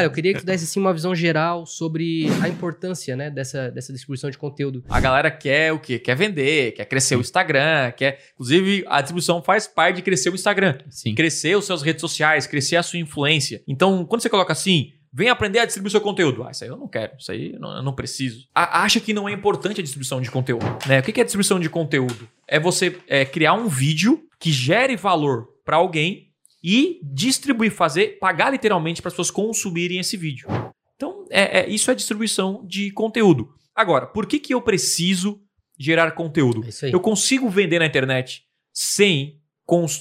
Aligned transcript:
Eu 0.00 0.10
queria 0.10 0.34
que 0.34 0.40
tu 0.40 0.46
desse 0.46 0.64
assim, 0.64 0.80
uma 0.80 0.92
visão 0.92 1.14
geral 1.14 1.64
sobre 1.66 2.26
a 2.42 2.48
importância 2.48 3.14
né, 3.14 3.30
dessa, 3.30 3.70
dessa 3.70 3.92
distribuição 3.92 4.28
de 4.28 4.36
conteúdo. 4.36 4.82
A 4.88 4.98
galera 5.00 5.30
quer 5.30 5.72
o 5.72 5.78
quê? 5.78 6.00
Quer 6.00 6.16
vender, 6.16 6.72
quer 6.72 6.84
crescer 6.84 7.14
o 7.14 7.20
Instagram, 7.20 7.92
quer. 7.92 8.18
Inclusive, 8.34 8.84
a 8.88 9.00
distribuição 9.00 9.40
faz 9.40 9.68
parte 9.68 9.96
de 9.96 10.02
crescer 10.02 10.30
o 10.30 10.34
Instagram. 10.34 10.78
Sim. 10.90 11.14
Crescer 11.14 11.56
os 11.56 11.64
seus 11.64 11.80
redes 11.80 12.00
sociais, 12.00 12.44
crescer 12.44 12.74
a 12.74 12.82
sua 12.82 12.98
influência. 12.98 13.62
Então, 13.68 14.04
quando 14.04 14.20
você 14.20 14.28
coloca 14.28 14.52
assim, 14.52 14.90
vem 15.12 15.28
aprender 15.28 15.60
a 15.60 15.64
distribuir 15.64 15.92
seu 15.92 16.00
conteúdo. 16.00 16.42
Ah, 16.42 16.50
isso 16.50 16.64
aí 16.64 16.70
eu 16.70 16.76
não 16.76 16.88
quero, 16.88 17.12
isso 17.16 17.30
aí 17.30 17.52
eu 17.52 17.60
não, 17.60 17.76
eu 17.76 17.82
não 17.84 17.92
preciso. 17.94 18.48
A- 18.52 18.82
acha 18.82 18.98
que 18.98 19.14
não 19.14 19.28
é 19.28 19.32
importante 19.32 19.78
a 19.80 19.82
distribuição 19.84 20.20
de 20.20 20.28
conteúdo. 20.28 20.66
Né? 20.88 20.98
O 20.98 21.02
que 21.04 21.12
que 21.12 21.20
é 21.20 21.24
distribuição 21.24 21.60
de 21.60 21.70
conteúdo? 21.70 22.28
É 22.48 22.58
você 22.58 22.98
é, 23.06 23.24
criar 23.24 23.52
um 23.54 23.68
vídeo 23.68 24.24
que 24.40 24.50
gere 24.50 24.96
valor 24.96 25.46
para 25.64 25.76
alguém 25.76 26.32
e 26.66 26.98
distribuir, 27.02 27.70
fazer, 27.70 28.18
pagar 28.18 28.50
literalmente 28.50 29.02
para 29.02 29.10
as 29.10 29.12
pessoas 29.12 29.30
consumirem 29.30 29.98
esse 29.98 30.16
vídeo. 30.16 30.48
Então, 30.96 31.26
é, 31.28 31.60
é- 31.60 31.68
isso 31.68 31.90
é 31.90 31.94
distribuição 31.94 32.64
de 32.66 32.90
conteúdo. 32.92 33.52
Agora, 33.74 34.06
por 34.06 34.24
que, 34.24 34.38
que 34.38 34.54
eu 34.54 34.62
preciso 34.62 35.42
gerar 35.78 36.12
conteúdo? 36.12 36.64
É. 36.82 36.88
Eu 36.90 37.00
consigo 37.00 37.50
vender 37.50 37.80
na 37.80 37.86
internet 37.86 38.44
sem, 38.72 39.42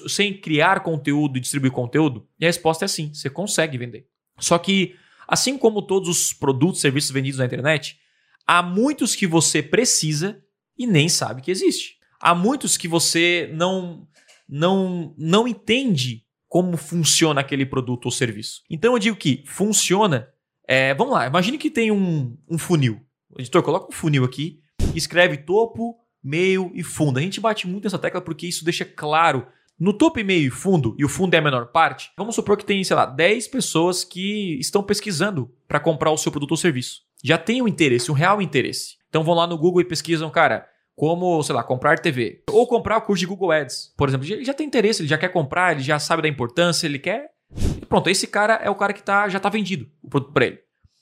sem 0.07 0.39
criar 0.39 0.79
conteúdo 0.79 1.37
e 1.37 1.41
distribuir 1.41 1.73
conteúdo? 1.73 2.25
E 2.39 2.45
a 2.45 2.47
resposta 2.47 2.85
é 2.85 2.87
sim, 2.87 3.13
você 3.13 3.29
consegue 3.29 3.77
vender. 3.77 4.07
Só 4.39 4.57
que, 4.57 4.95
assim 5.27 5.57
como 5.57 5.81
todos 5.81 6.07
os 6.07 6.31
produtos 6.31 6.77
e 6.79 6.81
serviços 6.81 7.11
vendidos 7.11 7.39
na 7.39 7.45
internet, 7.45 7.97
há 8.47 8.63
muitos 8.63 9.15
que 9.15 9.27
você 9.27 9.61
precisa 9.61 10.41
e 10.77 10.87
nem 10.87 11.09
sabe 11.09 11.41
que 11.41 11.51
existe. 11.51 11.97
Há 12.21 12.33
muitos 12.33 12.77
que 12.77 12.87
você 12.87 13.51
não, 13.53 14.07
não, 14.47 15.13
não 15.17 15.45
entende 15.45 16.23
como 16.53 16.77
funciona 16.77 17.41
aquele 17.41 17.65
produto 17.65 18.05
ou 18.05 18.11
serviço. 18.11 18.61
Então 18.69 18.93
eu 18.93 18.99
digo 18.99 19.17
que 19.17 19.43
funciona. 19.47 20.29
é, 20.67 20.93
vamos 20.93 21.15
lá, 21.15 21.25
imagine 21.25 21.57
que 21.57 21.71
tem 21.71 21.89
um, 21.91 22.37
um 22.47 22.59
funil. 22.59 23.01
Editor, 23.39 23.63
coloca 23.63 23.87
um 23.89 23.91
funil 23.91 24.23
aqui, 24.23 24.59
escreve 24.93 25.37
topo, 25.37 25.95
meio 26.23 26.69
e 26.75 26.83
fundo. 26.83 27.17
A 27.17 27.23
gente 27.23 27.41
bate 27.41 27.67
muito 27.67 27.85
nessa 27.85 27.97
tecla 27.97 28.21
porque 28.21 28.45
isso 28.45 28.63
deixa 28.63 28.85
claro. 28.85 29.47
No 29.79 29.93
topo 29.93 30.23
meio 30.23 30.45
e 30.45 30.51
fundo, 30.51 30.95
e 30.95 31.03
o 31.03 31.09
fundo 31.09 31.33
é 31.33 31.39
a 31.39 31.41
menor 31.41 31.71
parte, 31.71 32.11
vamos 32.15 32.35
supor 32.35 32.55
que 32.55 32.63
tem, 32.63 32.83
sei 32.83 32.95
lá, 32.95 33.07
10 33.07 33.47
pessoas 33.47 34.03
que 34.03 34.55
estão 34.59 34.83
pesquisando 34.83 35.51
para 35.67 35.79
comprar 35.79 36.11
o 36.11 36.17
seu 36.17 36.31
produto 36.31 36.51
ou 36.51 36.57
serviço. 36.57 37.01
Já 37.23 37.39
tem 37.39 37.63
um 37.63 37.67
interesse, 37.67 38.11
um 38.11 38.13
real 38.13 38.39
interesse. 38.39 38.97
Então 39.09 39.23
vão 39.23 39.33
lá 39.33 39.47
no 39.47 39.57
Google 39.57 39.81
e 39.81 39.85
pesquisam, 39.85 40.29
cara, 40.29 40.67
como, 40.95 41.41
sei 41.43 41.55
lá, 41.55 41.63
comprar 41.63 41.99
TV. 41.99 42.43
Ou 42.49 42.67
comprar 42.67 42.97
o 42.97 43.01
curso 43.01 43.19
de 43.19 43.25
Google 43.25 43.51
Ads, 43.51 43.93
por 43.97 44.07
exemplo. 44.07 44.27
Ele 44.27 44.45
já 44.45 44.53
tem 44.53 44.67
interesse, 44.67 45.01
ele 45.01 45.09
já 45.09 45.17
quer 45.17 45.29
comprar, 45.29 45.73
ele 45.73 45.83
já 45.83 45.99
sabe 45.99 46.21
da 46.21 46.27
importância, 46.27 46.85
ele 46.85 46.99
quer. 46.99 47.31
E 47.81 47.85
pronto, 47.85 48.09
esse 48.09 48.27
cara 48.27 48.55
é 48.55 48.69
o 48.69 48.75
cara 48.75 48.93
que 48.93 49.03
tá, 49.03 49.27
já 49.29 49.39
tá 49.39 49.49
vendido 49.49 49.89
o 50.01 50.09
produto 50.09 50.33
para 50.33 50.45
ele. 50.45 50.59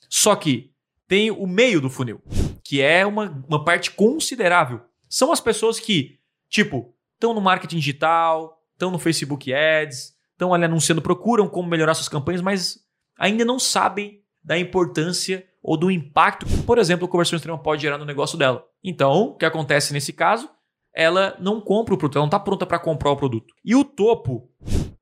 Só 0.08 0.34
que 0.34 0.72
tem 1.08 1.30
o 1.30 1.46
meio 1.46 1.80
do 1.80 1.90
funil, 1.90 2.22
que 2.64 2.80
é 2.80 3.04
uma, 3.04 3.44
uma 3.48 3.64
parte 3.64 3.90
considerável. 3.90 4.80
São 5.08 5.30
as 5.32 5.40
pessoas 5.40 5.78
que, 5.78 6.18
tipo, 6.48 6.94
estão 7.14 7.34
no 7.34 7.40
marketing 7.40 7.76
digital, 7.76 8.58
estão 8.72 8.90
no 8.90 8.98
Facebook 8.98 9.52
Ads, 9.52 10.14
estão 10.32 10.52
ali 10.52 10.64
anunciando, 10.64 11.02
procuram 11.02 11.48
como 11.48 11.68
melhorar 11.68 11.94
suas 11.94 12.08
campanhas, 12.08 12.40
mas 12.40 12.78
ainda 13.18 13.44
não 13.44 13.58
sabem 13.58 14.21
da 14.44 14.58
importância 14.58 15.44
ou 15.62 15.76
do 15.76 15.90
impacto 15.90 16.44
que, 16.44 16.62
por 16.62 16.78
exemplo, 16.78 17.06
a 17.06 17.08
conversão 17.08 17.36
extrema 17.36 17.58
pode 17.58 17.82
gerar 17.82 17.98
no 17.98 18.04
negócio 18.04 18.36
dela. 18.36 18.64
Então, 18.82 19.28
o 19.28 19.36
que 19.36 19.44
acontece 19.44 19.92
nesse 19.92 20.12
caso? 20.12 20.50
Ela 20.94 21.36
não 21.40 21.60
compra 21.60 21.94
o 21.94 21.98
produto, 21.98 22.16
ela 22.16 22.24
não 22.24 22.28
está 22.28 22.40
pronta 22.40 22.66
para 22.66 22.78
comprar 22.78 23.10
o 23.10 23.16
produto. 23.16 23.54
E 23.64 23.74
o 23.74 23.84
topo 23.84 24.50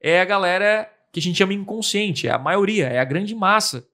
é 0.01 0.21
a 0.21 0.25
galera 0.25 0.89
que 1.13 1.19
a 1.19 1.23
gente 1.23 1.39
chama 1.39 1.55
inconsciente, 1.55 2.29
é 2.29 2.31
a 2.31 2.39
maioria, 2.39 2.87
é 2.87 2.99
a 2.99 3.05
grande 3.05 3.35
massa. 3.35 3.85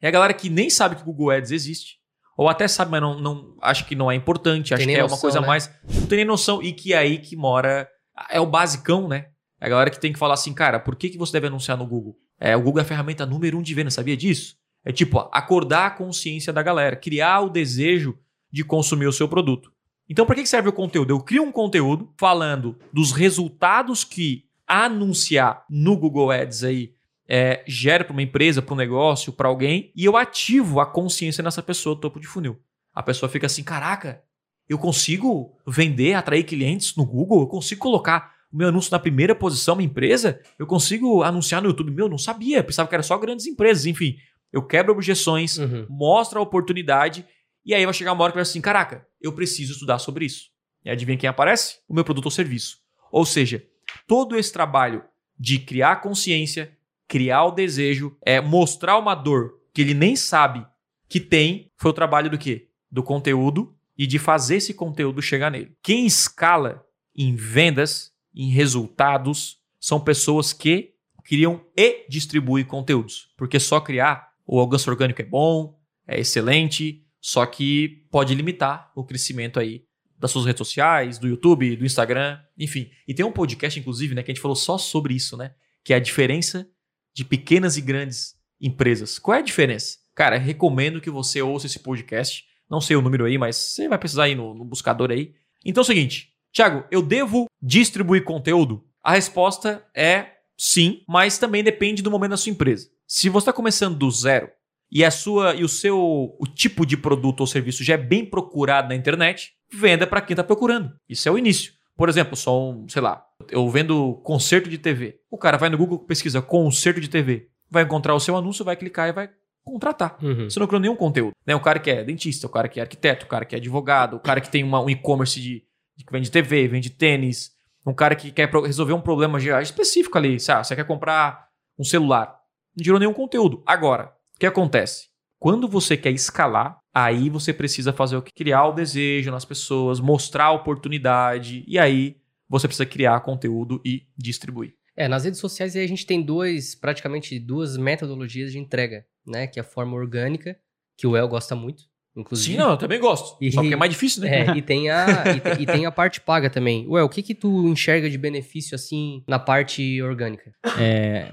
É 0.00 0.08
a 0.08 0.10
galera 0.10 0.34
que 0.34 0.48
nem 0.50 0.68
sabe 0.68 0.96
que 0.96 1.02
o 1.02 1.06
Google 1.06 1.30
Ads 1.30 1.50
existe. 1.50 1.96
Ou 2.36 2.48
até 2.48 2.68
sabe, 2.68 2.90
mas 2.90 3.00
não, 3.00 3.18
não 3.18 3.56
acha 3.62 3.84
que 3.84 3.94
não 3.94 4.10
é 4.10 4.14
importante, 4.14 4.74
acha 4.74 4.84
Tem 4.84 4.92
que 4.92 5.00
é 5.00 5.02
uma 5.02 5.08
noção, 5.08 5.20
coisa 5.20 5.40
né? 5.40 5.46
mais. 5.46 5.70
Não 5.88 6.06
tem 6.06 6.16
nem 6.18 6.24
noção. 6.26 6.62
E 6.62 6.72
que 6.72 6.92
é 6.92 6.98
aí 6.98 7.18
que 7.18 7.36
mora. 7.36 7.88
É 8.28 8.40
o 8.40 8.46
basicão, 8.46 9.08
né? 9.08 9.26
É 9.60 9.66
a 9.66 9.68
galera 9.68 9.90
que 9.90 9.98
tem 9.98 10.12
que 10.12 10.18
falar 10.18 10.34
assim, 10.34 10.52
cara, 10.52 10.78
por 10.78 10.94
que, 10.96 11.08
que 11.08 11.18
você 11.18 11.32
deve 11.32 11.46
anunciar 11.46 11.76
no 11.78 11.86
Google? 11.86 12.16
É, 12.38 12.56
o 12.56 12.60
Google 12.60 12.80
é 12.80 12.82
a 12.82 12.86
ferramenta 12.86 13.24
número 13.24 13.56
um 13.56 13.62
de 13.62 13.72
venda, 13.72 13.90
sabia 13.90 14.16
disso? 14.16 14.56
É 14.84 14.92
tipo, 14.92 15.18
acordar 15.32 15.86
a 15.86 15.90
consciência 15.90 16.52
da 16.52 16.62
galera, 16.62 16.96
criar 16.96 17.40
o 17.40 17.48
desejo 17.48 18.18
de 18.52 18.62
consumir 18.62 19.06
o 19.06 19.12
seu 19.12 19.28
produto. 19.28 19.72
Então, 20.08 20.26
para 20.26 20.36
que 20.36 20.46
serve 20.46 20.68
o 20.68 20.72
conteúdo? 20.72 21.10
Eu 21.12 21.20
crio 21.20 21.42
um 21.42 21.50
conteúdo 21.50 22.12
falando 22.18 22.78
dos 22.92 23.10
resultados 23.10 24.04
que 24.04 24.44
anunciar 24.66 25.64
no 25.68 25.96
Google 25.96 26.30
Ads 26.30 26.64
aí 26.64 26.92
é, 27.26 27.64
gera 27.66 28.04
para 28.04 28.12
uma 28.12 28.22
empresa, 28.22 28.60
para 28.60 28.74
um 28.74 28.76
negócio, 28.76 29.32
para 29.32 29.48
alguém, 29.48 29.90
e 29.96 30.04
eu 30.04 30.16
ativo 30.16 30.80
a 30.80 30.86
consciência 30.86 31.42
nessa 31.42 31.62
pessoa 31.62 31.98
topo 31.98 32.20
de 32.20 32.26
funil. 32.26 32.60
A 32.94 33.02
pessoa 33.02 33.30
fica 33.30 33.46
assim: 33.46 33.62
caraca, 33.62 34.22
eu 34.68 34.78
consigo 34.78 35.56
vender, 35.66 36.14
atrair 36.14 36.44
clientes 36.44 36.94
no 36.96 37.04
Google, 37.04 37.40
eu 37.40 37.46
consigo 37.46 37.80
colocar 37.80 38.34
o 38.52 38.56
meu 38.56 38.68
anúncio 38.68 38.92
na 38.92 38.98
primeira 38.98 39.34
posição, 39.34 39.74
minha 39.74 39.88
empresa, 39.88 40.40
eu 40.58 40.66
consigo 40.66 41.22
anunciar 41.22 41.60
no 41.60 41.68
YouTube. 41.68 41.90
Meu, 41.90 42.08
não 42.08 42.18
sabia, 42.18 42.62
pensava 42.62 42.88
que 42.88 42.94
era 42.94 43.02
só 43.02 43.18
grandes 43.18 43.46
empresas. 43.46 43.84
Enfim, 43.84 44.16
eu 44.54 44.62
quebro 44.62 44.92
objeções, 44.92 45.58
Uhum. 45.58 45.86
mostra 45.90 46.38
a 46.38 46.42
oportunidade, 46.42 47.26
e 47.66 47.74
aí 47.74 47.84
vai 47.84 47.92
chegar 47.92 48.12
uma 48.12 48.22
hora 48.22 48.32
que 48.32 48.36
vai 48.36 48.42
assim: 48.42 48.60
caraca, 48.60 49.06
eu 49.20 49.32
preciso 49.32 49.72
estudar 49.72 49.98
sobre 49.98 50.24
isso. 50.26 50.50
E 50.84 50.90
adivinha 50.90 51.18
quem 51.18 51.28
aparece? 51.28 51.78
O 51.88 51.94
meu 51.94 52.04
produto 52.04 52.26
ou 52.26 52.30
serviço. 52.30 52.78
Ou 53.10 53.24
seja, 53.26 53.62
todo 54.06 54.36
esse 54.36 54.52
trabalho 54.52 55.02
de 55.38 55.58
criar 55.58 55.96
consciência, 56.00 56.76
criar 57.08 57.44
o 57.44 57.50
desejo, 57.50 58.16
é 58.24 58.40
mostrar 58.40 58.96
uma 58.98 59.14
dor 59.14 59.54
que 59.72 59.80
ele 59.82 59.94
nem 59.94 60.14
sabe 60.14 60.64
que 61.08 61.18
tem, 61.20 61.72
foi 61.76 61.90
o 61.90 61.94
trabalho 61.94 62.30
do 62.30 62.38
quê? 62.38 62.68
Do 62.90 63.02
conteúdo 63.02 63.74
e 63.96 64.06
de 64.06 64.18
fazer 64.18 64.56
esse 64.56 64.72
conteúdo 64.74 65.20
chegar 65.22 65.50
nele. 65.50 65.76
Quem 65.82 66.06
escala 66.06 66.84
em 67.16 67.34
vendas, 67.34 68.12
em 68.34 68.50
resultados, 68.50 69.58
são 69.80 70.00
pessoas 70.00 70.52
que 70.52 70.92
criam 71.24 71.64
e 71.76 72.06
distribuem 72.08 72.64
conteúdos. 72.64 73.28
Porque 73.36 73.58
só 73.60 73.80
criar 73.80 74.28
o 74.46 74.58
alcance 74.58 74.88
orgânico 74.88 75.20
é 75.20 75.24
bom, 75.24 75.78
é 76.06 76.20
excelente, 76.20 77.04
só 77.20 77.46
que 77.46 78.06
pode 78.10 78.34
limitar 78.34 78.92
o 78.94 79.04
crescimento 79.04 79.58
aí 79.58 79.84
das 80.18 80.30
suas 80.30 80.44
redes 80.44 80.58
sociais, 80.58 81.18
do 81.18 81.26
YouTube, 81.26 81.76
do 81.76 81.84
Instagram, 81.84 82.38
enfim. 82.58 82.90
E 83.06 83.14
tem 83.14 83.24
um 83.24 83.32
podcast, 83.32 83.78
inclusive, 83.78 84.14
né, 84.14 84.22
que 84.22 84.30
a 84.30 84.34
gente 84.34 84.42
falou 84.42 84.56
só 84.56 84.78
sobre 84.78 85.14
isso, 85.14 85.36
né? 85.36 85.54
Que 85.82 85.92
é 85.92 85.96
a 85.96 86.00
diferença 86.00 86.68
de 87.14 87.24
pequenas 87.24 87.76
e 87.76 87.80
grandes 87.80 88.34
empresas. 88.60 89.18
Qual 89.18 89.34
é 89.34 89.38
a 89.38 89.42
diferença? 89.42 89.98
Cara, 90.14 90.38
recomendo 90.38 91.00
que 91.00 91.10
você 91.10 91.42
ouça 91.42 91.66
esse 91.66 91.80
podcast. 91.80 92.44
Não 92.70 92.80
sei 92.80 92.96
o 92.96 93.02
número 93.02 93.24
aí, 93.24 93.36
mas 93.36 93.56
você 93.56 93.88
vai 93.88 93.98
precisar 93.98 94.28
ir 94.28 94.34
no, 94.34 94.54
no 94.54 94.64
buscador 94.64 95.10
aí. 95.10 95.34
Então 95.64 95.80
é 95.80 95.84
o 95.84 95.86
seguinte, 95.86 96.32
Thiago, 96.52 96.84
eu 96.90 97.02
devo 97.02 97.46
distribuir 97.60 98.24
conteúdo? 98.24 98.86
A 99.02 99.12
resposta 99.12 99.84
é 99.94 100.28
sim, 100.56 101.02
mas 101.08 101.36
também 101.36 101.64
depende 101.64 102.02
do 102.02 102.10
momento 102.10 102.30
da 102.30 102.36
sua 102.36 102.52
empresa. 102.52 102.88
Se 103.06 103.28
você 103.28 103.42
está 103.44 103.52
começando 103.52 103.96
do 103.96 104.10
zero 104.10 104.48
e 104.90 105.04
a 105.04 105.10
sua 105.10 105.54
e 105.54 105.64
o 105.64 105.68
seu 105.68 105.98
o 106.38 106.46
tipo 106.46 106.84
de 106.86 106.96
produto 106.96 107.40
ou 107.40 107.46
serviço 107.46 107.82
já 107.84 107.94
é 107.94 107.98
bem 107.98 108.24
procurado 108.24 108.88
na 108.88 108.94
internet, 108.94 109.52
venda 109.72 110.06
para 110.06 110.20
quem 110.20 110.34
está 110.34 110.44
procurando. 110.44 110.92
Isso 111.08 111.28
é 111.28 111.32
o 111.32 111.38
início. 111.38 111.72
Por 111.96 112.08
exemplo, 112.08 112.34
só 112.36 112.70
um, 112.70 112.88
sei 112.88 113.00
lá, 113.02 113.24
eu 113.50 113.68
vendo 113.70 114.14
concerto 114.24 114.68
de 114.68 114.78
TV. 114.78 115.20
O 115.30 115.38
cara 115.38 115.56
vai 115.56 115.68
no 115.70 115.78
Google, 115.78 115.98
pesquisa 116.00 116.42
concerto 116.42 117.00
de 117.00 117.08
TV, 117.08 117.48
vai 117.70 117.84
encontrar 117.84 118.14
o 118.14 118.20
seu 118.20 118.36
anúncio, 118.36 118.64
vai 118.64 118.74
clicar 118.76 119.08
e 119.08 119.12
vai 119.12 119.30
contratar. 119.62 120.18
Uhum. 120.22 120.50
Você 120.50 120.58
não 120.60 120.66
criou 120.66 120.80
nenhum 120.80 120.96
conteúdo. 120.96 121.32
Né? 121.46 121.54
O 121.54 121.60
cara 121.60 121.78
que 121.78 121.90
é 121.90 122.02
dentista, 122.04 122.46
o 122.46 122.50
cara 122.50 122.68
que 122.68 122.80
é 122.80 122.82
arquiteto, 122.82 123.26
o 123.26 123.28
cara 123.28 123.44
que 123.44 123.54
é 123.54 123.58
advogado, 123.58 124.16
o 124.16 124.20
cara 124.20 124.40
que 124.40 124.50
tem 124.50 124.62
uma- 124.64 124.80
um 124.80 124.90
e-commerce 124.90 125.40
de, 125.40 125.62
de 125.96 126.04
que 126.04 126.12
vende 126.12 126.30
TV, 126.30 126.66
vende 126.68 126.90
tênis, 126.90 127.52
um 127.86 127.94
cara 127.94 128.14
que 128.16 128.30
quer 128.32 128.50
resolver 128.50 128.92
um 128.92 129.00
problema 129.00 129.38
geral 129.38 129.62
específico 129.62 130.18
ali. 130.18 130.38
Sabe? 130.40 130.66
Você 130.66 130.74
quer 130.76 130.84
comprar 130.86 131.46
um 131.78 131.84
celular. 131.84 132.36
Não 132.76 132.84
gerou 132.84 132.98
nenhum 132.98 133.12
conteúdo. 133.14 133.62
Agora, 133.66 134.12
o 134.36 134.38
que 134.38 134.46
acontece? 134.46 135.08
Quando 135.38 135.68
você 135.68 135.96
quer 135.96 136.10
escalar, 136.12 136.78
aí 136.94 137.28
você 137.28 137.52
precisa 137.52 137.92
fazer 137.92 138.16
o 138.16 138.22
que? 138.22 138.32
Criar 138.32 138.66
o 138.68 138.72
desejo 138.72 139.30
nas 139.30 139.44
pessoas, 139.44 140.00
mostrar 140.00 140.46
a 140.46 140.52
oportunidade, 140.52 141.64
e 141.66 141.78
aí 141.78 142.16
você 142.48 142.66
precisa 142.66 142.86
criar 142.86 143.20
conteúdo 143.20 143.80
e 143.84 144.06
distribuir. 144.16 144.74
É, 144.96 145.08
nas 145.08 145.24
redes 145.24 145.40
sociais 145.40 145.74
aí 145.74 145.84
a 145.84 145.88
gente 145.88 146.06
tem 146.06 146.22
dois, 146.22 146.74
praticamente 146.74 147.38
duas 147.38 147.76
metodologias 147.76 148.52
de 148.52 148.58
entrega, 148.58 149.04
né? 149.26 149.46
Que 149.46 149.58
é 149.58 149.62
a 149.62 149.64
forma 149.64 149.94
orgânica, 149.96 150.56
que 150.96 151.06
o 151.06 151.16
El 151.16 151.26
gosta 151.28 151.56
muito, 151.56 151.82
inclusive. 152.16 152.52
Sim, 152.52 152.58
não, 152.58 152.70
eu 152.70 152.76
também 152.76 153.00
gosto. 153.00 153.36
E- 153.40 153.50
Só 153.50 153.60
que 153.60 153.72
é 153.72 153.76
mais 153.76 153.90
difícil, 153.92 154.22
né? 154.22 154.46
É, 154.52 154.56
e 154.56 154.62
tem, 154.62 154.88
a, 154.88 155.24
e, 155.36 155.40
tem, 155.40 155.62
e 155.62 155.66
tem 155.66 155.84
a 155.86 155.90
parte 155.90 156.20
paga 156.20 156.48
também. 156.48 156.86
Ué, 156.88 157.02
o 157.02 157.08
que 157.08 157.22
que 157.24 157.34
tu 157.34 157.66
enxerga 157.68 158.08
de 158.08 158.16
benefício, 158.16 158.74
assim, 158.76 159.24
na 159.26 159.38
parte 159.38 160.00
orgânica? 160.00 160.52
É, 160.78 161.28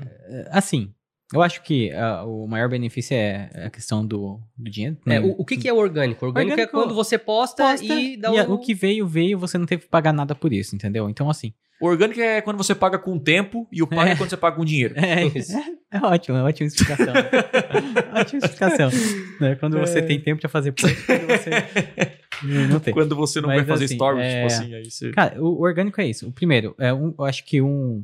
assim, 0.49 0.91
Eu 1.33 1.41
acho 1.41 1.61
que 1.63 1.91
ah, 1.93 2.23
o 2.25 2.45
maior 2.47 2.67
benefício 2.69 3.13
é 3.15 3.49
a 3.65 3.69
questão 3.69 4.05
do, 4.05 4.39
do 4.57 4.69
dinheiro. 4.69 4.97
É, 5.07 5.19
Não- 5.19 5.29
o, 5.29 5.41
o 5.41 5.45
que, 5.45 5.55
que 5.57 5.67
é 5.67 5.73
orgânico? 5.73 6.25
Orgânico, 6.25 6.51
Orgânico- 6.51 6.61
é 6.61 6.67
quando 6.67 6.93
você 6.93 7.17
posta, 7.17 7.63
Posta, 7.71 7.85
e 7.93 8.17
dá 8.17 8.31
e 8.33 8.39
a- 8.39 8.43
um... 8.47 8.53
o 8.53 8.57
que 8.59 8.73
veio, 8.73 9.07
veio, 9.07 9.39
você 9.39 9.57
não 9.57 9.65
teve 9.65 9.83
que 9.83 9.89
pagar 9.89 10.11
nada 10.13 10.35
por 10.35 10.51
isso, 10.51 10.75
entendeu? 10.75 11.09
Então, 11.09 11.29
assim. 11.29 11.53
O 11.79 11.87
orgânico 11.87 12.19
é 12.21 12.41
quando 12.41 12.57
você 12.57 12.75
paga 12.75 12.99
com 12.99 13.17
tempo 13.17 13.67
e 13.71 13.81
o 13.81 13.87
pago 13.87 14.03
é, 14.03 14.11
É. 14.11 14.15
quando 14.15 14.29
você 14.29 14.37
paga 14.37 14.55
com 14.55 14.63
dinheiro. 14.63 14.93
É, 14.97 15.25
Isso. 15.25 15.57
é, 15.57 15.63
é 15.93 15.99
ótimo, 16.05 16.37
é 16.37 16.43
ótima 16.43 16.67
explicação. 16.67 17.13
ótima 18.13 18.39
explicação. 18.45 18.89
né? 19.39 19.55
Quando 19.55 19.79
você 19.79 19.99
É. 19.99 20.01
tem 20.03 20.19
tempo 20.19 20.41
pra 20.41 20.49
fazer 20.49 20.73
post, 20.73 20.95
quando 21.05 21.25
você 21.27 21.49
não 22.69 22.79
tem. 22.79 22.93
Quando 22.93 23.15
você 23.15 23.41
não 23.41 23.47
Mas, 23.47 23.57
vai 23.59 23.65
fazer 23.65 23.85
assim, 23.85 23.95
stories, 23.95 24.23
é- 24.25 24.33
tipo 24.47 24.47
assim, 24.47 24.73
aí 24.75 24.91
você... 24.91 25.11
Cara, 25.11 25.41
o 25.43 25.59
orgânico 25.61 25.99
é 26.01 26.05
isso. 26.07 26.27
O 26.27 26.31
primeiro, 26.31 26.75
é 26.79 26.93
um, 26.93 27.13
eu 27.17 27.25
acho 27.25 27.43
que 27.45 27.61
um. 27.61 28.03